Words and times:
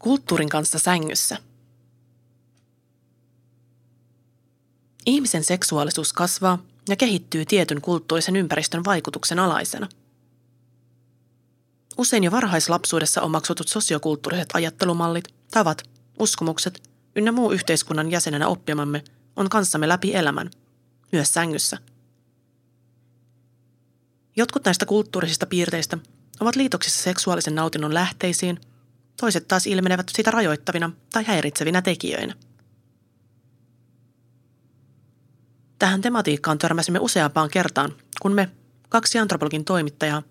Kulttuurin 0.00 0.48
kanssa 0.48 0.78
sängyssä. 0.78 1.36
Ihmisen 5.06 5.44
seksuaalisuus 5.44 6.12
kasvaa 6.12 6.58
ja 6.88 6.96
kehittyy 6.96 7.44
tietyn 7.44 7.80
kulttuurisen 7.80 8.36
ympäristön 8.36 8.84
vaikutuksen 8.84 9.38
alaisena. 9.38 9.88
Usein 11.98 12.24
jo 12.24 12.30
varhaislapsuudessa 12.30 13.22
omaksutut 13.22 13.68
sosiokulttuuriset 13.68 14.48
ajattelumallit, 14.54 15.34
tavat, 15.50 15.82
uskomukset 16.18 16.90
ynnä 17.16 17.32
muu 17.32 17.52
yhteiskunnan 17.52 18.10
jäsenenä 18.10 18.48
oppimamme 18.48 19.04
on 19.36 19.48
kanssamme 19.48 19.88
läpi 19.88 20.14
elämän, 20.14 20.50
myös 21.12 21.32
sängyssä. 21.32 21.78
Jotkut 24.36 24.64
näistä 24.64 24.86
kulttuurisista 24.86 25.46
piirteistä 25.46 25.98
ovat 26.40 26.56
liitoksissa 26.56 27.02
seksuaalisen 27.02 27.54
nautinnon 27.54 27.94
lähteisiin– 27.94 28.60
Toiset 29.20 29.48
taas 29.48 29.66
ilmenevät 29.66 30.06
sitä 30.16 30.30
rajoittavina 30.30 30.90
tai 31.12 31.24
häiritsevinä 31.24 31.82
tekijöinä. 31.82 32.34
Tähän 35.78 36.00
tematiikkaan 36.00 36.58
törmäsimme 36.58 36.98
useampaan 36.98 37.50
kertaan, 37.50 37.92
kun 38.22 38.32
me, 38.32 38.50
kaksi 38.88 39.18
antropologin 39.18 39.64
toimittajaa, 39.64 40.22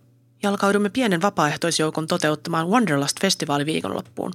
jalkaudumme 0.43 0.89
pienen 0.89 1.21
vapaaehtoisjoukon 1.21 2.07
toteuttamaan 2.07 2.67
Wanderlust-festivaali 2.67 3.65
viikonloppuun, 3.65 4.33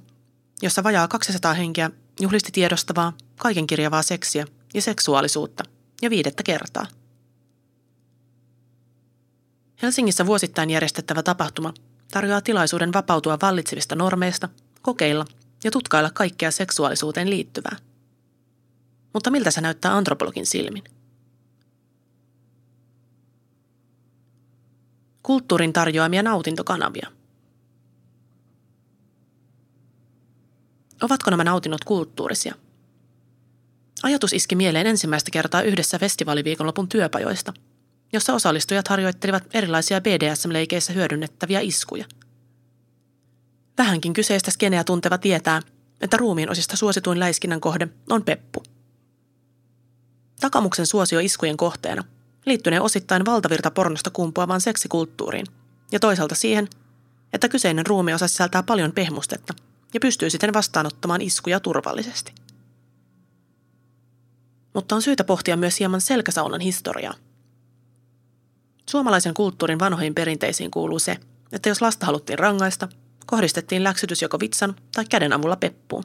jossa 0.62 0.84
vajaa 0.84 1.09
200 1.09 1.55
henkeä 1.55 1.91
juhlisti 2.20 2.52
tiedostavaa, 2.52 3.12
kaiken 3.36 3.66
kirjavaa 3.66 4.02
seksiä 4.02 4.47
ja 4.75 4.83
seksuaalisuutta 4.83 5.64
ja 6.02 6.11
viidettä 6.11 6.42
kertaa. 6.42 6.86
Helsingissä 9.83 10.27
vuosittain 10.27 10.70
järjestettävä 10.70 11.23
tapahtuma 11.23 11.75
tarjoaa 12.10 12.40
tilaisuuden 12.40 12.92
vapautua 12.92 13.38
vallitsevista 13.42 13.96
normeista, 13.96 14.48
kokeilla 14.82 15.24
ja 15.64 15.70
tutkailla 15.70 16.10
kaikkea 16.10 16.50
seksuaalisuuteen 16.50 17.30
liittyvää. 17.30 17.77
Mutta 19.12 19.30
miltä 19.30 19.50
se 19.50 19.61
näyttää 19.61 19.96
antropologin 19.96 20.46
silmin? 20.46 20.84
Kulttuurin 25.22 25.72
tarjoamia 25.72 26.22
nautintokanavia. 26.22 27.11
Ovatko 31.02 31.30
nämä 31.30 31.44
nautinnot 31.44 31.84
kulttuurisia? 31.84 32.55
Ajatus 34.02 34.33
iski 34.33 34.56
mieleen 34.56 34.86
ensimmäistä 34.86 35.30
kertaa 35.30 35.62
yhdessä 35.62 35.98
festivaaliviikonlopun 35.98 36.89
työpajoista– 36.89 37.52
jossa 38.15 38.34
osallistujat 38.34 38.89
harjoittelivat 38.89 39.45
erilaisia 39.55 40.01
BDSM-leikeissä 40.01 40.93
hyödynnettäviä 40.93 41.61
iskuja. 41.61 42.05
Vähänkin 43.79 44.12
kyseistä 44.12 44.51
skeneä 44.51 44.84
tunteva 44.84 45.19
tietää, 45.19 45.62
että 46.01 46.17
ruumiin 46.17 46.51
osista 46.51 46.77
suosituin 46.77 47.20
läiskinnän 47.20 47.61
kohde 47.61 47.89
on 48.11 48.25
peppu. 48.25 48.62
Takamuksen 50.41 50.87
suosio 50.87 51.20
iskujen 51.20 51.57
kohteena 51.57 52.05
liittyneen 52.47 52.83
osittain 52.83 53.25
valtavirta 53.25 53.70
pornosta 53.70 54.11
kumpuavaan 54.11 54.61
seksikulttuuriin 54.61 55.47
ja 55.92 56.01
toisaalta 56.01 56.35
siihen, 56.35 56.69
että 57.33 57.48
kyseinen 57.48 57.87
ruumiosa 57.87 58.29
sisältää 58.29 58.62
paljon 58.62 58.92
pehmustetta 58.92 59.55
ja 59.95 60.01
pystyy 60.01 60.31
siten 60.31 60.53
vastaanottamaan 60.53 61.23
iskuja 61.23 61.61
turvallisesti. 61.61 62.33
Mutta 64.75 64.95
on 64.95 65.03
syytä 65.03 65.25
pohtia 65.25 65.57
myös 65.57 65.79
hieman 65.79 66.01
selkäsaunan 66.01 66.61
historiaa– 66.61 67.15
Suomalaisen 68.90 69.34
kulttuurin 69.34 69.78
vanhoihin 69.78 70.14
perinteisiin 70.14 70.70
kuuluu 70.70 70.98
se, 70.98 71.16
että 71.52 71.68
jos 71.68 71.82
lasta 71.82 72.06
haluttiin 72.06 72.38
rangaista, 72.38 72.88
kohdistettiin 73.27 73.84
läksytys 73.84 74.22
joko 74.22 74.40
vitsan 74.40 74.74
tai 74.94 75.04
käden 75.04 75.32
avulla 75.32 75.56
peppuun. 75.56 76.04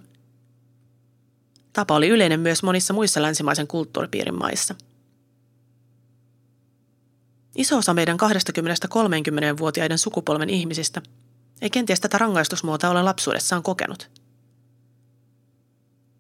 Tapa 1.74 1.96
oli 1.96 2.08
yleinen 2.08 2.40
myös 2.40 2.64
monissa 2.64 2.94
muissa 2.94 3.22
länsimaisen 3.22 3.68
kulttuuripiirin 3.68 4.40
maissa. 4.40 4.76
Iso 7.56 7.78
osa 7.78 7.94
meidän 7.94 8.18
20-30-vuotiaiden 8.20 9.98
sukupolven 9.98 10.50
ihmisistä 10.50 11.02
ei 11.62 11.70
kenties 11.70 12.00
tätä 12.00 12.18
rangaistusmuotoa 12.18 12.90
ole 12.90 13.04
lapsuudessaan 13.04 13.64
kokenut. 13.64 14.10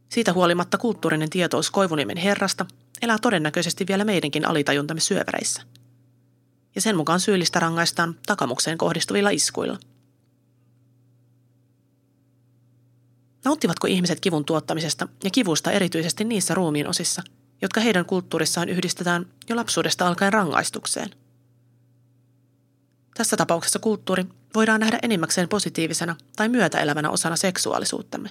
Siitä 0.09 0.33
huolimatta 0.33 0.77
kulttuurinen 0.77 1.29
tietous 1.29 1.71
Koivuniemen 1.71 2.17
herrasta 2.17 2.65
elää 3.01 3.17
todennäköisesti 3.21 3.87
vielä 3.87 4.03
meidänkin 4.03 4.47
alitajuntamme 4.47 5.01
syövereissä– 5.01 5.61
ja 6.75 6.81
sen 6.81 6.97
mukaan 6.97 7.19
syyllistä 7.19 7.59
rangaistaan 7.59 8.15
takamukseen 8.25 8.77
kohdistuvilla 8.77 9.29
iskuilla. 9.29 9.77
Nauttivatko 13.45 13.87
ihmiset 13.87 14.19
kivun 14.19 14.45
tuottamisesta 14.45 15.07
ja 15.23 15.29
kivusta 15.29 15.71
erityisesti 15.71 16.23
niissä 16.23 16.53
ruumiin 16.53 16.87
osissa, 16.87 17.21
jotka 17.61 17.81
heidän 17.81 18.05
kulttuurissaan 18.05 18.69
yhdistetään 18.69 19.25
jo 19.49 19.55
lapsuudesta 19.55 20.07
alkaen 20.07 20.33
rangaistukseen? 20.33 21.09
Tässä 23.17 23.37
tapauksessa 23.37 23.79
kulttuuri 23.79 24.25
voidaan 24.55 24.79
nähdä 24.79 24.99
enimmäkseen 25.01 25.49
positiivisena 25.49 26.15
tai 26.35 26.49
myötäelävänä 26.49 27.09
osana 27.09 27.35
seksuaalisuuttamme. 27.35 28.29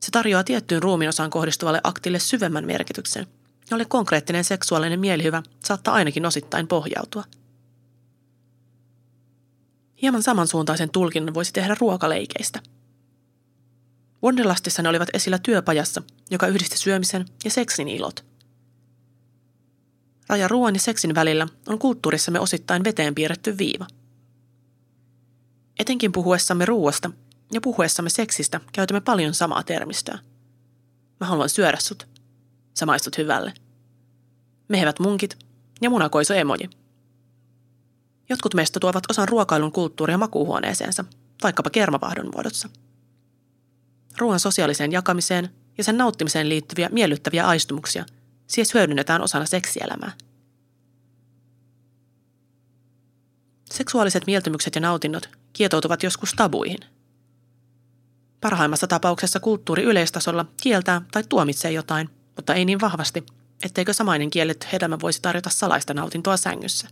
Se 0.00 0.10
tarjoaa 0.10 0.44
tiettyyn 0.44 0.82
ruumiinosaan 0.82 1.30
kohdistuvalle 1.30 1.80
aktille 1.84 2.18
syvemmän 2.18 2.66
merkityksen– 2.66 3.26
jolle 3.72 3.84
konkreettinen 3.84 4.44
seksuaalinen 4.44 5.00
mielihyvä 5.00 5.42
saattaa 5.64 5.94
ainakin 5.94 6.26
osittain 6.26 6.68
pohjautua. 6.68 7.24
Hieman 10.02 10.22
samansuuntaisen 10.22 10.90
tulkinnan 10.90 11.34
voisi 11.34 11.52
tehdä 11.52 11.76
ruokaleikeistä. 11.80 12.60
Wonderlastissa 14.22 14.82
ne 14.82 14.88
olivat 14.88 15.08
esillä 15.12 15.38
työpajassa, 15.38 16.02
joka 16.30 16.46
yhdisti 16.46 16.78
syömisen 16.78 17.24
ja 17.44 17.50
seksin 17.50 17.88
ilot. 17.88 18.24
Raja 20.28 20.48
ruoan 20.48 20.74
ja 20.74 20.80
seksin 20.80 21.14
välillä 21.14 21.46
on 21.68 21.78
kulttuurissamme 21.78 22.40
osittain 22.40 22.84
veteen 22.84 23.14
piirretty 23.14 23.58
viiva. 23.58 23.86
Etenkin 25.78 26.12
puhuessamme 26.12 26.64
ruoasta 26.64 27.10
ja 27.52 27.60
puhuessamme 27.60 28.10
seksistä 28.10 28.60
käytämme 28.72 29.00
paljon 29.00 29.34
samaa 29.34 29.62
termistöä. 29.62 30.18
Mä 31.20 31.26
haluan 31.26 31.48
syödä 31.48 31.78
sut. 31.80 32.11
Sä 32.74 32.86
maistut 32.86 33.18
hyvälle. 33.18 33.52
Mehevät 34.68 34.98
munkit 34.98 35.38
ja 35.80 35.90
munakoiso 35.90 36.34
emoji. 36.34 36.70
Jotkut 38.28 38.54
meistä 38.54 38.80
tuovat 38.80 39.04
osan 39.10 39.28
ruokailun 39.28 39.72
kulttuuria 39.72 40.18
makuuhuoneeseensa, 40.18 41.04
vaikkapa 41.42 41.70
kermavahdon 41.70 42.30
muodossa. 42.34 42.68
Ruoan 44.18 44.40
sosiaaliseen 44.40 44.92
jakamiseen 44.92 45.50
ja 45.78 45.84
sen 45.84 45.98
nauttimiseen 45.98 46.48
liittyviä 46.48 46.88
miellyttäviä 46.92 47.46
aistumuksia 47.46 48.04
siis 48.46 48.74
hyödynnetään 48.74 49.22
osana 49.22 49.46
seksielämää. 49.46 50.12
Seksuaaliset 53.70 54.26
mieltymykset 54.26 54.74
ja 54.74 54.80
nautinnot 54.80 55.28
kietoutuvat 55.52 56.02
joskus 56.02 56.34
tabuihin. 56.34 56.78
Parhaimmassa 58.40 58.86
tapauksessa 58.86 59.40
kulttuuri 59.40 59.82
yleistasolla 59.82 60.46
kieltää 60.62 61.02
tai 61.12 61.24
tuomitsee 61.28 61.72
jotain– 61.72 62.08
mutta 62.36 62.54
ei 62.54 62.64
niin 62.64 62.80
vahvasti, 62.80 63.26
etteikö 63.64 63.92
samainen 63.92 64.30
kielletty 64.30 64.66
hedelmä 64.72 65.00
voisi 65.00 65.22
tarjota 65.22 65.50
salaista 65.50 65.94
nautintoa 65.94 66.36
sängyssä. 66.36 66.88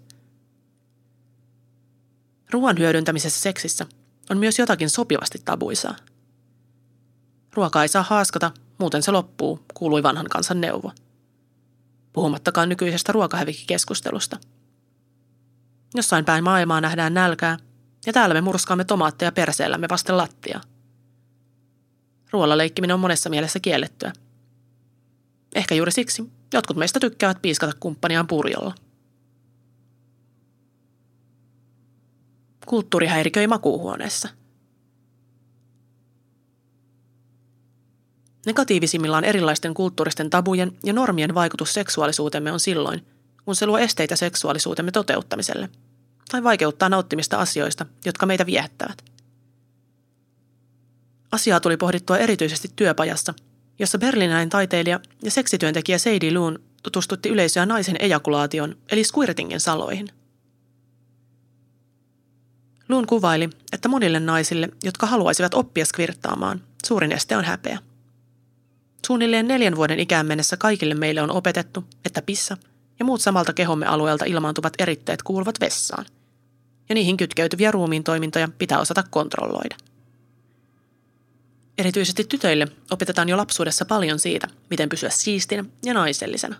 Ruoan 2.50 2.78
hyödyntämisessä 2.78 3.40
seksissä 3.40 3.86
on 4.30 4.38
myös 4.38 4.58
jotakin 4.58 4.90
sopivasti 4.90 5.38
tabuisaa. 5.44 5.96
Ruoka 7.54 7.82
ei 7.82 7.88
saa 7.88 8.02
haaskata, 8.02 8.50
muuten 8.78 9.02
se 9.02 9.10
loppuu, 9.10 9.64
kuului 9.74 10.02
vanhan 10.02 10.26
kansan 10.30 10.60
neuvo. 10.60 10.92
Puhumattakaan 12.12 12.68
nykyisestä 12.68 13.12
ruokahävikkikeskustelusta. 13.12 14.38
Jossain 15.94 16.24
päin 16.24 16.44
maailmaa 16.44 16.80
nähdään 16.80 17.14
nälkää, 17.14 17.56
ja 18.06 18.12
täällä 18.12 18.34
me 18.34 18.40
murskaamme 18.40 18.84
tomaatteja 18.84 19.32
perseellämme 19.32 19.86
vasten 19.90 20.16
lattia. 20.16 20.60
Ruoalla 22.30 22.58
leikkiminen 22.58 22.94
on 22.94 23.00
monessa 23.00 23.30
mielessä 23.30 23.60
kiellettyä– 23.60 24.12
Ehkä 25.54 25.74
juuri 25.74 25.92
siksi 25.92 26.30
jotkut 26.52 26.76
meistä 26.76 27.00
tykkäävät 27.00 27.42
piiskata 27.42 27.72
kumppaniaan 27.80 28.26
purjolla. 28.26 28.74
Kulttuuri 32.66 33.06
häiriköi 33.06 33.46
makuuhuoneessa. 33.46 34.28
Negatiivisimmillaan 38.46 39.24
erilaisten 39.24 39.74
kulttuuristen 39.74 40.30
tabujen 40.30 40.72
ja 40.84 40.92
normien 40.92 41.34
vaikutus 41.34 41.74
seksuaalisuutemme 41.74 42.52
on 42.52 42.60
silloin, 42.60 43.06
kun 43.44 43.56
se 43.56 43.66
luo 43.66 43.78
esteitä 43.78 44.16
seksuaalisuutemme 44.16 44.90
toteuttamiselle 44.90 45.68
tai 46.30 46.42
vaikeuttaa 46.42 46.88
nauttimista 46.88 47.36
asioista, 47.36 47.86
jotka 48.04 48.26
meitä 48.26 48.46
viehättävät. 48.46 49.04
Asiaa 51.32 51.60
tuli 51.60 51.76
pohdittua 51.76 52.18
erityisesti 52.18 52.70
työpajassa– 52.76 53.34
jossa 53.80 53.98
berlinäinen 53.98 54.48
taiteilija 54.48 55.00
ja 55.22 55.30
seksityöntekijä 55.30 55.98
Seidi 55.98 56.32
Loon 56.32 56.58
tutustutti 56.82 57.28
yleisöä 57.28 57.66
naisen 57.66 57.96
ejakulaation 58.00 58.76
eli 58.92 59.04
squirtingin 59.04 59.60
saloihin. 59.60 60.08
Luun 62.88 63.06
kuvaili, 63.06 63.50
että 63.72 63.88
monille 63.88 64.20
naisille, 64.20 64.68
jotka 64.82 65.06
haluaisivat 65.06 65.54
oppia 65.54 65.84
skvirttaamaan, 65.84 66.62
suurin 66.86 67.12
este 67.12 67.36
on 67.36 67.44
häpeä. 67.44 67.78
Suunnilleen 69.06 69.48
neljän 69.48 69.76
vuoden 69.76 70.00
ikään 70.00 70.26
mennessä 70.26 70.56
kaikille 70.56 70.94
meille 70.94 71.22
on 71.22 71.30
opetettu, 71.30 71.84
että 72.04 72.22
pissa 72.22 72.56
ja 72.98 73.04
muut 73.04 73.20
samalta 73.20 73.52
kehomme 73.52 73.86
alueelta 73.86 74.24
ilmaantuvat 74.24 74.72
eritteet 74.78 75.22
kuuluvat 75.22 75.60
vessaan. 75.60 76.04
Ja 76.88 76.94
niihin 76.94 77.16
kytkeytyviä 77.16 77.70
ruumiin 77.70 78.04
toimintoja 78.04 78.48
pitää 78.58 78.80
osata 78.80 79.04
kontrolloida. 79.10 79.76
Erityisesti 81.80 82.24
tytöille 82.24 82.68
opetetaan 82.90 83.28
jo 83.28 83.36
lapsuudessa 83.36 83.84
paljon 83.84 84.18
siitä, 84.18 84.48
miten 84.70 84.88
pysyä 84.88 85.10
siistinä 85.10 85.64
ja 85.84 85.94
naisellisena. 85.94 86.56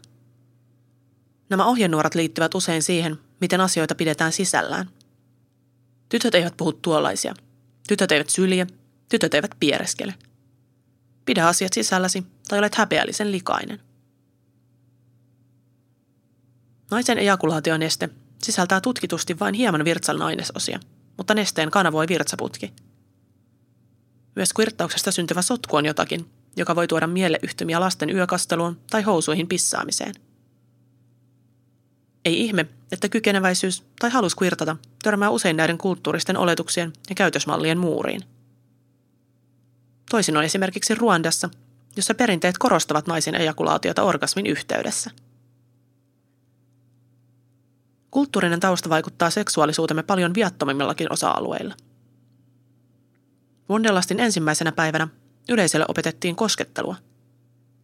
Nämä 1.50 1.64
ohjenuorat 1.64 2.14
liittyvät 2.14 2.54
usein 2.54 2.82
siihen, 2.82 3.18
miten 3.40 3.60
asioita 3.60 3.94
pidetään 3.94 4.32
sisällään. 4.32 4.90
Tytöt 6.08 6.34
eivät 6.34 6.56
puhu 6.56 6.72
tuollaisia. 6.72 7.34
Tytöt 7.88 8.12
eivät 8.12 8.30
sylje. 8.30 8.66
Tytöt 9.08 9.34
eivät 9.34 9.50
piereskele. 9.60 10.14
Pidä 11.24 11.46
asiat 11.46 11.72
sisälläsi 11.72 12.24
tai 12.48 12.58
olet 12.58 12.74
häpeällisen 12.74 13.32
likainen. 13.32 13.80
Naisen 16.90 17.18
ejakulaationeste 17.18 18.08
sisältää 18.42 18.80
tutkitusti 18.80 19.38
vain 19.38 19.54
hieman 19.54 19.84
virtsan 19.84 20.22
ainesosia, 20.22 20.80
mutta 21.16 21.34
nesteen 21.34 21.70
kanavoi 21.70 22.08
virtsaputki. 22.08 22.72
Myös 24.36 24.52
kvirttauksesta 24.52 25.12
syntyvä 25.12 25.42
sotku 25.42 25.76
on 25.76 25.86
jotakin, 25.86 26.30
joka 26.56 26.76
voi 26.76 26.88
tuoda 26.88 27.06
mieleyhtymiä 27.06 27.80
lasten 27.80 28.10
yökasteluun 28.10 28.80
tai 28.90 29.02
housuihin 29.02 29.48
pissaamiseen. 29.48 30.14
Ei 32.24 32.40
ihme, 32.40 32.66
että 32.92 33.08
kykeneväisyys 33.08 33.84
tai 33.98 34.10
halus 34.10 34.34
kvirtata 34.34 34.76
törmää 35.02 35.30
usein 35.30 35.56
näiden 35.56 35.78
kulttuuristen 35.78 36.36
oletuksien 36.36 36.92
ja 37.08 37.14
käytösmallien 37.14 37.78
muuriin. 37.78 38.20
Toisin 40.10 40.36
on 40.36 40.44
esimerkiksi 40.44 40.94
Ruandassa, 40.94 41.50
jossa 41.96 42.14
perinteet 42.14 42.58
korostavat 42.58 43.06
naisen 43.06 43.34
ejakulaatiota 43.34 44.02
orgasmin 44.02 44.46
yhteydessä– 44.46 45.10
Kulttuurinen 48.10 48.60
tausta 48.60 48.88
vaikuttaa 48.88 49.30
seksuaalisuutemme 49.30 50.02
paljon 50.02 50.34
viattomimmillakin 50.34 51.12
osa-alueilla. 51.12 51.74
Wonderlastin 53.70 54.20
ensimmäisenä 54.20 54.72
päivänä 54.72 55.08
yleisölle 55.48 55.84
opetettiin 55.88 56.36
koskettelua. 56.36 56.96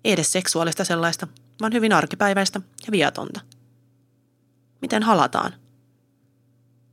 Ei 0.05 0.13
edes 0.13 0.33
seksuaalista 0.33 0.85
sellaista, 0.85 1.29
vaan 1.61 1.73
hyvin 1.73 1.93
arkipäiväistä 1.93 2.61
ja 2.87 2.93
viatonta. 2.93 3.41
Miten 4.83 5.03
halataan? 5.03 5.53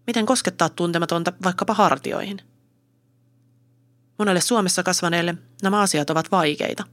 Miten 0.08 0.26
koskettaa 0.26 0.70
tuntematonta 0.70 1.34
vaikkapa 1.44 1.74
hartioihin? 1.74 2.42
Monelle 4.20 4.42
Suomessa 4.42 4.84
kasvaneelle 4.84 5.36
nämä 5.64 5.82
asiat 5.82 6.10
ovat 6.10 6.32
vaikeita. 6.32 6.84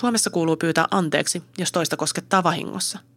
Suomessa 0.00 0.30
kuuluu 0.30 0.56
pyytää 0.56 0.86
anteeksi, 0.90 1.42
jos 1.58 1.72
toista 1.72 1.96
koskettaa 1.96 2.42
vahingossa– 2.42 2.98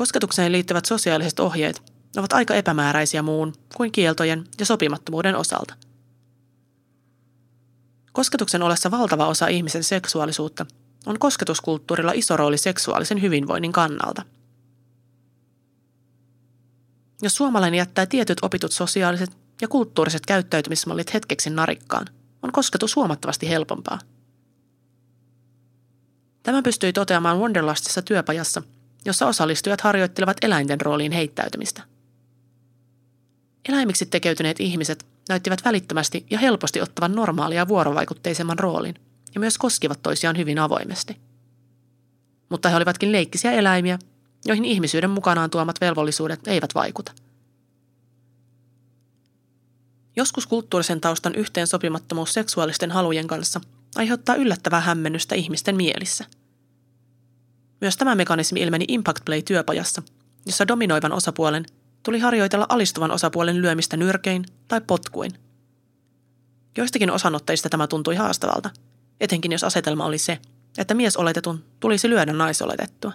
Kosketukseen 0.00 0.52
liittyvät 0.52 0.84
sosiaaliset 0.84 1.40
ohjeet 1.40 1.89
ovat 2.16 2.32
aika 2.32 2.54
epämääräisiä 2.54 3.22
muun 3.22 3.52
kuin 3.76 3.92
kieltojen 3.92 4.44
ja 4.58 4.66
sopimattomuuden 4.66 5.36
osalta. 5.36 5.74
Kosketuksen 8.12 8.62
ollessa 8.62 8.90
valtava 8.90 9.26
osa 9.26 9.46
ihmisen 9.46 9.84
seksuaalisuutta 9.84 10.66
on 11.06 11.18
kosketuskulttuurilla 11.18 12.12
iso 12.12 12.36
rooli 12.36 12.58
seksuaalisen 12.58 13.22
hyvinvoinnin 13.22 13.72
kannalta. 13.72 14.22
Jos 17.22 17.36
suomalainen 17.36 17.78
jättää 17.78 18.06
tietyt 18.06 18.38
opitut 18.42 18.72
sosiaaliset 18.72 19.36
ja 19.60 19.68
kulttuuriset 19.68 20.26
käyttäytymismallit 20.26 21.14
hetkeksi 21.14 21.50
narikkaan, 21.50 22.06
on 22.42 22.52
kosketus 22.52 22.96
huomattavasti 22.96 23.48
helpompaa. 23.48 23.98
Tämä 26.42 26.62
pystyi 26.62 26.92
toteamaan 26.92 27.38
Wonderlastissa 27.38 28.02
työpajassa– 28.02 28.62
jossa 29.04 29.26
osallistujat 29.26 29.80
harjoittelevat 29.80 30.36
eläinten 30.42 30.80
rooliin 30.80 31.12
heittäytymistä. 31.12 31.82
Eläimiksi 33.68 34.06
tekeytyneet 34.06 34.60
ihmiset 34.60 35.06
näyttivät 35.28 35.64
välittömästi 35.64 36.26
ja 36.30 36.38
helposti 36.38 36.80
ottavan 36.80 37.12
normaalia 37.12 37.68
vuorovaikutteisemman 37.68 38.58
roolin 38.58 38.94
ja 39.34 39.40
myös 39.40 39.58
koskivat 39.58 40.02
toisiaan 40.02 40.36
hyvin 40.36 40.58
avoimesti. 40.58 41.16
Mutta 42.48 42.68
he 42.68 42.76
olivatkin 42.76 43.12
leikkisiä 43.12 43.52
eläimiä, 43.52 43.98
joihin 44.44 44.64
ihmisyyden 44.64 45.10
mukanaan 45.10 45.50
tuomat 45.50 45.80
velvollisuudet 45.80 46.48
eivät 46.48 46.74
vaikuta. 46.74 47.12
Joskus 50.16 50.46
kulttuurisen 50.46 51.00
taustan 51.00 51.34
yhteensopimattomuus 51.34 52.32
seksuaalisten 52.32 52.90
halujen 52.90 53.26
kanssa 53.26 53.60
aiheuttaa 53.96 54.34
yllättävää 54.34 54.80
hämmennystä 54.80 55.34
ihmisten 55.34 55.76
mielissä– 55.76 56.24
myös 57.80 57.96
tämä 57.96 58.14
mekanismi 58.14 58.60
ilmeni 58.60 58.84
Impact 58.88 59.24
Play-työpajassa, 59.24 60.02
jossa 60.46 60.68
dominoivan 60.68 61.12
osapuolen 61.12 61.66
tuli 62.02 62.18
harjoitella 62.18 62.66
alistuvan 62.68 63.10
osapuolen 63.10 63.62
lyömistä 63.62 63.96
nyrkein 63.96 64.44
tai 64.68 64.80
potkuin. 64.80 65.32
Joistakin 66.76 67.10
osanottajista 67.10 67.68
tämä 67.68 67.86
tuntui 67.86 68.14
haastavalta, 68.14 68.70
etenkin 69.20 69.52
jos 69.52 69.64
asetelma 69.64 70.04
oli 70.04 70.18
se, 70.18 70.38
että 70.78 70.94
mies 70.94 71.16
oletetun 71.16 71.64
tulisi 71.80 72.10
lyödä 72.10 72.32
naisoletettua. 72.32 73.12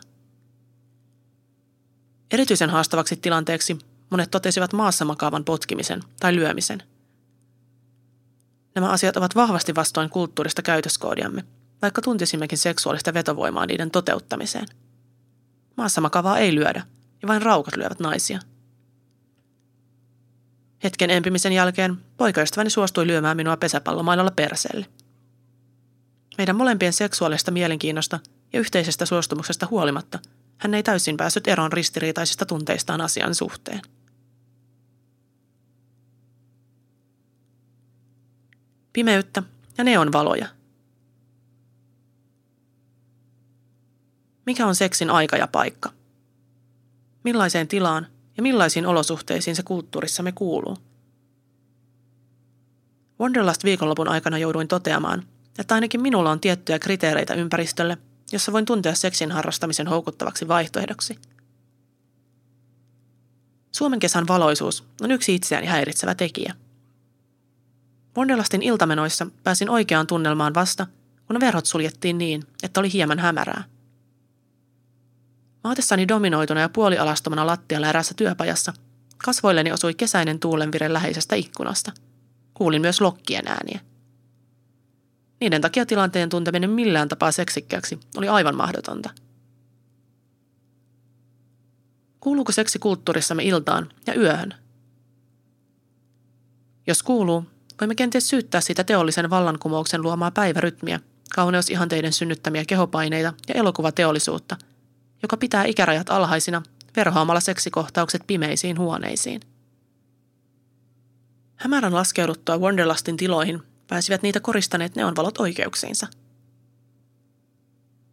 Erityisen 2.32 2.70
haastavaksi 2.70 3.16
tilanteeksi 3.16 3.78
monet 4.10 4.32
totesivat 4.32 4.74
maassa 4.74 5.06
makaavan 5.06 5.46
potkimisen 5.46 6.02
tai 6.20 6.36
lyömisen. 6.36 6.84
Nämä 8.76 8.90
asiat 8.90 9.18
ovat 9.18 9.36
vahvasti 9.36 9.76
vastoin 9.76 10.10
kulttuurista 10.10 10.62
käytöskoodiamme– 10.62 11.44
vaikka 11.82 12.02
tuntisimmekin 12.02 12.58
seksuaalista 12.58 13.14
vetovoimaa 13.14 13.66
niiden 13.66 13.92
toteuttamiseen. 13.92 14.68
Maassa 15.78 16.02
makavaa 16.02 16.38
ei 16.38 16.56
lyödä, 16.56 16.84
ja 17.22 17.28
vain 17.28 17.42
raukat 17.42 17.76
lyövät 17.76 18.00
naisia. 18.00 18.40
Hetken 20.84 21.10
empimisen 21.10 21.54
jälkeen 21.54 21.98
poikaystäväni 22.18 22.70
suostui 22.70 23.08
lyömään 23.08 23.38
minua 23.38 23.58
pesäpallomailalla 23.58 24.32
perseelle. 24.32 24.86
Meidän 26.38 26.56
molempien 26.56 26.94
seksuaalista 26.94 27.52
mielenkiinnosta 27.52 28.20
ja 28.54 28.60
yhteisestä 28.60 29.06
suostumuksesta 29.06 29.68
huolimatta 29.72 30.20
hän 30.58 30.74
ei 30.74 30.84
täysin 30.84 31.18
päässyt 31.18 31.48
eroon 31.48 31.74
ristiriitaisista 31.74 32.46
tunteistaan 32.46 33.02
asian 33.02 33.36
suhteen. 33.36 33.82
Pimeyttä 38.94 39.44
ja 39.78 39.84
neonvaloja– 39.84 40.48
Mikä 44.46 44.68
on 44.68 44.76
seksin 44.76 45.10
aika 45.10 45.38
ja 45.38 45.48
paikka? 45.48 45.92
Millaiseen 47.24 47.68
tilaan 47.68 48.08
ja 48.38 48.44
millaisiin 48.44 48.86
olosuhteisiin 48.86 49.56
se 49.56 49.64
kulttuurissamme 49.64 50.32
kuuluu? 50.32 50.78
Wonderlust 53.20 53.64
viikonlopun 53.64 54.08
aikana 54.08 54.38
jouduin 54.38 54.68
toteamaan, 54.68 55.24
että 55.60 55.76
ainakin 55.76 56.02
minulla 56.02 56.32
on 56.32 56.40
tiettyjä 56.40 56.80
kriteereitä 56.80 57.34
ympäristölle, 57.34 57.98
jossa 58.32 58.52
voin 58.52 58.66
tuntea 58.66 58.96
seksin 58.96 59.32
harrastamisen 59.32 59.88
houkuttavaksi 59.88 60.48
vaihtoehdoksi. 60.48 61.20
Suomen 63.72 64.00
kesän 64.00 64.28
valoisuus 64.28 64.84
on 65.02 65.12
yksi 65.12 65.36
itseäni 65.36 65.68
häiritsevä 65.68 66.16
tekijä. 66.16 66.54
Wonderlastin 68.18 68.62
iltamenoissa 68.62 69.28
pääsin 69.44 69.70
oikeaan 69.70 70.08
tunnelmaan 70.08 70.54
vasta, 70.54 70.88
kun 71.28 71.40
verhot 71.40 71.66
suljettiin 71.66 72.18
niin, 72.18 72.44
että 72.64 72.80
oli 72.80 72.94
hieman 72.94 73.20
hämärää. 73.20 73.64
Maatessani 75.66 76.08
dominoituna 76.08 76.62
ja 76.62 76.70
puolialastomana 76.70 77.48
lattialla 77.48 77.88
erässä 77.88 78.14
työpajassa 78.18 78.74
kasvoilleni 79.26 79.72
osui 79.72 79.94
kesäinen 79.94 80.40
tuulenvire 80.40 80.94
läheisestä 80.94 81.36
ikkunasta. 81.36 81.92
Kuulin 82.54 82.82
myös 82.82 83.02
lokkien 83.02 83.48
ääniä. 83.48 83.80
Niiden 85.40 85.62
takia 85.62 85.86
tilanteen 85.86 86.30
tunteminen 86.30 86.70
millään 86.70 87.10
tapaa 87.10 87.32
seksikkääksi 87.32 88.00
oli 88.18 88.28
aivan 88.28 88.56
mahdotonta. 88.56 89.10
Kuuluuko 92.20 92.52
seksi 92.52 92.80
kulttuurissamme 92.80 93.44
iltaan 93.44 93.90
ja 94.08 94.16
yöhön? 94.16 94.54
Jos 96.88 97.04
kuuluu, 97.04 97.46
voimme 97.82 97.96
kenties 97.96 98.30
syyttää 98.30 98.62
siitä 98.62 98.84
teollisen 98.84 99.30
vallankumouksen 99.30 100.02
luomaa 100.02 100.32
päivärytmiä, 100.32 101.00
kauneusihanteiden 101.36 102.14
synnyttämiä 102.14 102.66
kehopaineita 102.66 103.34
ja 103.48 103.56
elokuvateollisuutta– 103.56 104.58
joka 105.26 105.38
pitää 105.38 105.66
ikärajat 105.66 106.10
alhaisina 106.10 106.62
verhoamalla 106.96 107.40
seksikohtaukset 107.40 108.22
pimeisiin 108.28 108.78
huoneisiin. 108.78 109.42
Hämärän 111.56 111.94
laskeuduttua 111.94 112.58
Wonderlastin 112.58 113.18
tiloihin 113.18 113.62
pääsivät 113.88 114.22
niitä 114.22 114.40
koristaneet 114.40 114.96
neonvalot 114.96 115.38
oikeuksiinsa. 115.38 116.08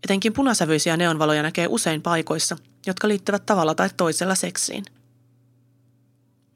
Etenkin 0.04 0.32
punasävyisiä 0.32 0.96
neonvaloja 0.96 1.42
näkee 1.42 1.66
usein 1.70 2.02
paikoissa, 2.02 2.56
jotka 2.86 3.08
liittyvät 3.08 3.46
tavalla 3.46 3.74
tai 3.74 3.90
toisella 3.96 4.34
seksiin. 4.34 4.84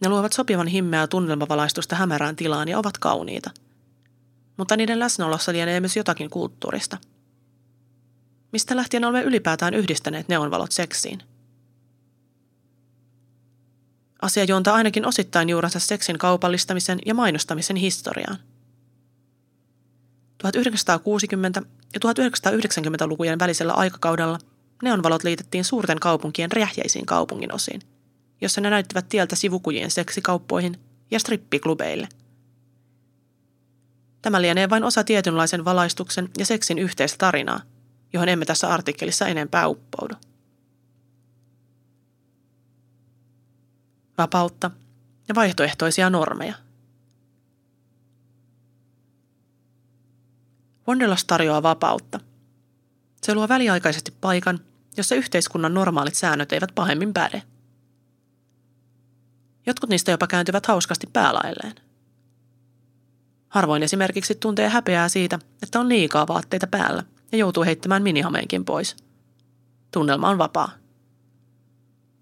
Ne 0.01 0.09
luovat 0.09 0.33
sopivan 0.33 0.67
himmeää 0.67 1.07
tunnelmavalaistusta 1.07 1.97
hämärään 1.97 2.37
tilaan 2.37 2.69
ja 2.69 2.79
ovat 2.79 2.99
kauniita. 2.99 3.51
Mutta 4.57 4.77
niiden 4.77 4.99
läsnäolossa 4.99 5.53
lienee 5.53 5.81
myös 5.81 5.97
jotakin 5.97 6.31
kulttuurista. 6.31 6.99
Mistä 8.57 8.77
lähtien 8.77 9.05
olemme 9.05 9.23
ylipäätään 9.23 9.75
yhdistäneet 9.75 10.29
neonvalot 10.29 10.73
seksiin? 10.73 11.23
Asia 14.23 14.45
juontaa 14.45 14.75
ainakin 14.75 15.07
osittain 15.07 15.49
juurensa 15.49 15.81
seksin 15.81 16.19
kaupallistamisen 16.19 16.99
ja 17.07 17.15
mainostamisen 17.15 17.77
historiaan. 17.77 18.37
1960- 18.37 18.41
ja 21.95 22.01
1990-lukujen 22.01 23.39
välisellä 23.39 23.73
aikakaudella 23.73 24.39
neonvalot 24.83 25.25
liitettiin 25.25 25.65
suurten 25.65 26.01
kaupunkien 26.01 26.53
räjähjäisiin 26.53 27.07
kaupunginosiin– 27.07 27.81
jossa 28.41 28.61
ne 28.61 28.71
näyttivät 28.71 29.09
tieltä 29.09 29.37
sivukujien 29.37 29.91
seksikauppoihin 29.91 30.77
ja 31.11 31.19
strippiklubeille. 31.19 32.09
Tämä 34.23 34.43
lienee 34.43 34.71
vain 34.71 34.85
osa 34.85 35.05
tietynlaisen 35.05 35.65
valaistuksen 35.65 36.29
ja 36.39 36.47
seksin 36.47 36.79
yhteistä 36.79 37.19
tarinaa, 37.19 37.61
johon 38.17 38.29
emme 38.29 38.45
tässä 38.45 38.69
artikkelissa 38.69 39.27
enempää 39.27 39.69
uppoudu. 39.69 40.15
Vapautta 44.19 44.71
ja 45.29 45.35
vaihtoehtoisia 45.35 46.11
normeja. 46.11 46.55
Wonderlust 50.89 51.27
tarjoaa 51.27 51.63
vapautta. 51.63 52.21
Se 53.23 53.35
luo 53.35 53.49
väliaikaisesti 53.49 54.11
paikan, 54.21 54.61
jossa 54.97 55.15
yhteiskunnan 55.15 55.75
normaalit 55.75 56.15
säännöt 56.15 56.53
eivät 56.53 56.71
pahemmin 56.75 57.15
päde– 57.15 57.43
Jotkut 59.67 59.91
niistä 59.91 60.11
jopa 60.11 60.27
kääntyvät 60.27 60.67
hauskasti 60.67 61.07
päälailleen. 61.13 61.75
Harvoin 63.49 63.83
esimerkiksi 63.83 64.35
tuntee 64.35 64.69
häpeää 64.69 65.09
siitä, 65.09 65.39
että 65.63 65.81
on 65.81 65.89
liikaa 65.89 66.27
vaatteita 66.27 66.67
päällä 66.67 67.03
ja 67.33 67.39
joutuu 67.39 67.65
heittämään 67.65 68.03
minihameenkin 68.03 68.65
pois. 68.65 68.97
Tunnelma 69.91 70.29
on 70.29 70.39
vapaa. 70.39 70.71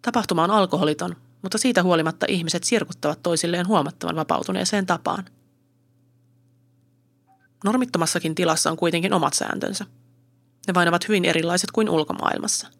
Tapahtuma 0.02 0.44
on 0.44 0.50
alkoholiton, 0.50 1.16
mutta 1.42 1.58
siitä 1.58 1.82
huolimatta 1.82 2.26
ihmiset 2.28 2.64
sirkuttavat 2.64 3.22
toisilleen 3.22 3.68
huomattavan 3.68 4.16
vapautuneeseen 4.16 4.86
tapaan. 4.86 5.24
Normittomassakin 7.64 8.34
tilassa 8.34 8.70
on 8.70 8.76
kuitenkin 8.76 9.12
omat 9.12 9.34
sääntönsä. 9.34 9.86
Ne 10.66 10.74
vain 10.74 10.88
ovat 10.88 11.08
hyvin 11.08 11.24
erilaiset 11.24 11.70
kuin 11.70 11.88
ulkomaailmassa– 11.88 12.68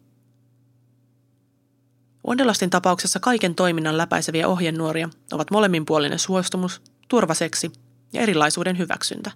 Wanderlastin 2.27 2.69
tapauksessa 2.69 3.19
kaiken 3.19 3.55
toiminnan 3.55 3.97
läpäiseviä 3.97 4.47
ohjenuoria 4.47 5.09
ovat 5.31 5.51
molemminpuolinen 5.51 6.19
suostumus, 6.19 6.81
turvaseksi 7.07 7.71
ja 8.13 8.21
erilaisuuden 8.21 8.77
hyväksyntä. 8.77 9.31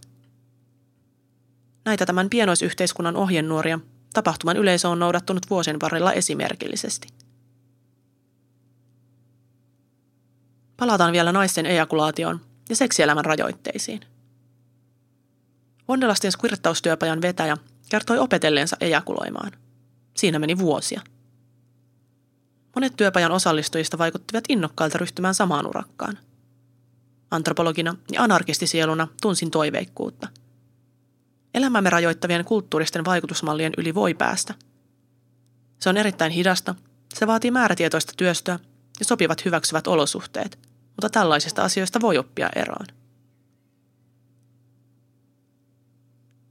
Näitä 1.86 2.06
tämän 2.06 2.30
pienoisyhteiskunnan 2.30 3.16
ohjenuoria 3.16 3.80
tapahtuman 4.14 4.58
yleisö 4.58 4.90
on 4.90 5.00
noudattunut 5.00 5.50
vuosien 5.50 5.80
varrella 5.80 6.14
esimerkillisesti. 6.14 7.08
Palataan 10.78 11.12
vielä 11.12 11.32
naisten 11.32 11.66
ejakulaatioon 11.66 12.42
ja 12.70 12.76
seksielämän 12.76 13.26
rajoitteisiin. 13.26 14.00
Wanderlastin 15.90 16.32
squirttaustyöpajan 16.32 17.22
vetäjä 17.22 17.58
kertoi 17.90 18.18
opetelleensa 18.18 18.78
ejakuloimaan. 18.82 19.52
Siinä 20.18 20.40
meni 20.40 20.58
vuosia– 20.58 21.02
Monet 22.76 22.96
työpajan 22.98 23.32
osallistujista 23.32 23.98
vaikuttivat 23.98 24.44
innokkailta 24.50 24.98
ryhtymään 24.98 25.36
samaan 25.36 25.68
urakkaan. 25.68 26.18
Antropologina 27.32 27.96
ja 28.12 28.24
anarkistisieluna 28.24 29.08
tunsin 29.22 29.52
toiveikkuutta. 29.52 30.28
Elämämme 31.54 31.90
rajoittavien 31.90 32.46
kulttuuristen 32.46 33.06
vaikutusmallien 33.06 33.74
yli 33.78 33.96
voi 33.96 34.14
päästä. 34.14 34.54
Se 35.80 35.90
on 35.90 35.98
erittäin 35.98 36.32
hidasta, 36.32 36.76
se 37.14 37.28
vaatii 37.28 37.52
määrätietoista 37.52 38.14
työstöä 38.18 38.60
ja 39.00 39.06
sopivat 39.06 39.46
hyväksyvät 39.46 39.88
olosuhteet, 39.88 40.60
mutta 40.88 41.10
tällaisista 41.10 41.64
asioista 41.64 42.02
voi 42.02 42.18
oppia 42.18 42.50
eroon. 42.56 42.86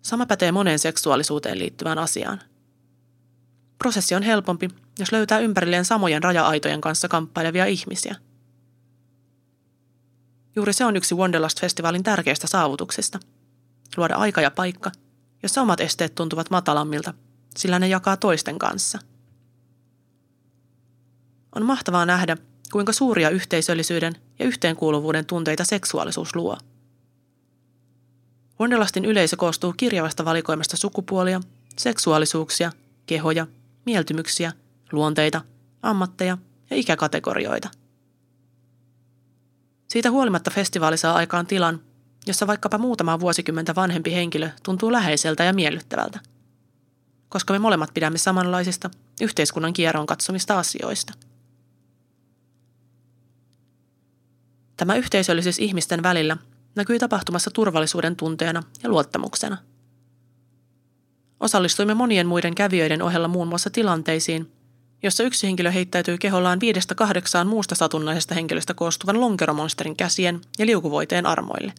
Sama 0.02 0.26
pätee 0.26 0.52
moneen 0.52 0.78
seksuaalisuuteen 0.78 1.58
liittyvään 1.58 1.98
asiaan– 1.98 2.40
Prosessi 3.78 4.14
on 4.14 4.22
helpompi, 4.22 4.68
jos 4.98 5.12
löytää 5.12 5.38
ympärilleen 5.38 5.84
samojen 5.84 6.22
raja-aitojen 6.22 6.80
kanssa 6.80 7.08
kamppailevia 7.08 7.66
ihmisiä. 7.66 8.16
Juuri 10.56 10.72
se 10.72 10.84
on 10.84 10.96
yksi 10.96 11.14
Wanderlust-festivaalin 11.14 12.02
tärkeistä 12.02 12.46
saavutuksista. 12.46 13.18
Luoda 13.96 14.14
aika 14.14 14.40
ja 14.40 14.50
paikka, 14.50 14.92
jossa 15.42 15.62
omat 15.62 15.80
esteet 15.80 16.14
tuntuvat 16.14 16.50
matalammilta, 16.50 17.14
sillä 17.56 17.78
ne 17.78 17.88
jakaa 17.88 18.16
toisten 18.16 18.58
kanssa. 18.58 18.98
On 21.56 21.66
mahtavaa 21.66 22.06
nähdä, 22.06 22.36
kuinka 22.72 22.92
suuria 22.92 23.30
yhteisöllisyyden 23.30 24.14
ja 24.38 24.44
yhteenkuuluvuuden 24.44 25.26
tunteita 25.26 25.64
seksuaalisuus 25.64 26.36
luo. 26.36 26.58
Wanderlastin 28.60 29.04
yleisö 29.04 29.36
koostuu 29.36 29.74
kirjavasta 29.76 30.24
valikoimasta 30.24 30.76
sukupuolia, 30.76 31.40
seksuaalisuuksia, 31.76 32.72
kehoja 33.06 33.46
mieltymyksiä, 33.86 34.52
luonteita, 34.92 35.42
ammatteja 35.82 36.38
ja 36.70 36.76
ikäkategorioita. 36.76 37.68
Siitä 39.88 40.10
huolimatta 40.10 40.50
festivaali 40.50 40.96
saa 40.96 41.14
aikaan 41.14 41.46
tilan, 41.46 41.80
jossa 42.28 42.46
vaikkapa 42.46 42.78
muutama 42.78 43.20
vuosikymmentä 43.20 43.74
vanhempi 43.74 44.12
henkilö 44.12 44.50
tuntuu 44.62 44.92
läheiseltä 44.92 45.44
ja 45.44 45.52
miellyttävältä, 45.52 46.20
koska 47.28 47.52
me 47.52 47.58
molemmat 47.58 47.94
pidämme 47.94 48.18
samanlaisista 48.18 48.90
yhteiskunnan 49.20 49.72
kierron 49.72 50.06
katsomista 50.06 50.58
asioista. 50.58 51.12
Tämä 54.76 54.96
yhteisöllisyys 54.96 55.58
ihmisten 55.58 56.02
välillä 56.02 56.36
näkyy 56.74 56.98
tapahtumassa 56.98 57.50
turvallisuuden 57.50 58.16
tunteena 58.16 58.62
ja 58.82 58.88
luottamuksena– 58.88 59.58
Osallistuimme 61.40 61.94
monien 61.94 62.26
muiden 62.26 62.54
kävijöiden 62.54 63.02
ohella 63.02 63.28
muun 63.28 63.48
muassa 63.48 63.70
tilanteisiin, 63.70 64.52
jossa 65.02 65.22
yksi 65.22 65.46
henkilö 65.46 65.70
heittäytyy 65.70 66.18
kehollaan 66.18 66.60
viidestä 66.60 66.94
kahdeksaan 66.94 67.46
muusta 67.46 67.74
satunnaisesta 67.74 68.34
henkilöstä 68.34 68.74
koostuvan 68.74 69.20
lonkeromonsterin 69.20 69.96
käsien 69.96 70.40
ja 70.58 70.66
liukuvoiteen 70.66 71.26
armoille. 71.26 71.72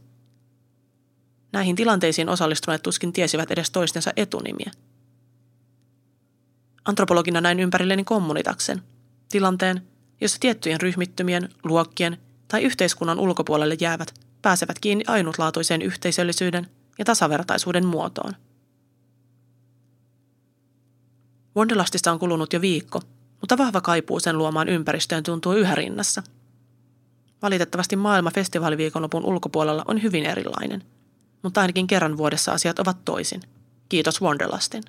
Näihin 1.51 1.75
tilanteisiin 1.75 2.29
osallistuneet 2.29 2.83
tuskin 2.83 3.13
tiesivät 3.13 3.51
edes 3.51 3.71
toistensa 3.71 4.11
etunimiä. 4.15 4.71
Antropologina 6.85 7.41
näin 7.41 7.59
ympärilleni 7.59 8.03
kommunitaksen, 8.03 8.81
tilanteen, 9.29 9.81
jossa 10.21 10.37
tiettyjen 10.39 10.81
ryhmittymien, 10.81 11.49
luokkien 11.63 12.17
tai 12.47 12.63
yhteiskunnan 12.63 13.19
ulkopuolelle 13.19 13.77
jäävät 13.81 14.13
pääsevät 14.41 14.79
kiinni 14.79 15.03
ainutlaatuiseen 15.07 15.81
yhteisöllisyyden 15.81 16.67
ja 16.99 17.05
tasavertaisuuden 17.05 17.85
muotoon– 17.85 18.33
Wonderlastista 21.59 22.11
on 22.11 22.19
kulunut 22.19 22.53
jo 22.53 22.61
viikko, 22.61 23.01
mutta 23.41 23.57
vahva 23.57 23.81
kaipuu 23.81 24.19
sen 24.19 24.37
luomaan 24.37 24.69
ympäristöön 24.69 25.23
tuntuu 25.23 25.53
yhä 25.53 25.75
rinnassa. 25.75 26.23
Valitettavasti 27.41 27.95
maailma 27.95 28.31
festivaaliviikonlopun 28.31 29.25
ulkopuolella 29.25 29.83
on 29.87 30.03
hyvin 30.03 30.25
erilainen, 30.25 30.83
mutta 31.43 31.61
ainakin 31.61 31.87
kerran 31.87 32.17
vuodessa 32.17 32.51
asiat 32.51 32.79
ovat 32.79 33.05
toisin. 33.05 33.41
Kiitos 33.89 34.21
Wonderlastin. 34.21 34.83